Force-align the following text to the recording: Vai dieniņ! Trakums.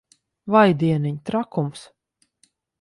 Vai 0.55 0.63
dieniņ! 0.85 1.21
Trakums. 1.31 1.87